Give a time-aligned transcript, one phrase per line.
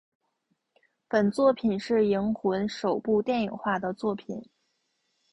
[1.07, 4.43] 本作品是银魂首部电影化的作品。